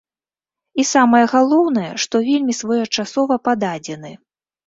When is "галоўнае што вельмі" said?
1.33-2.57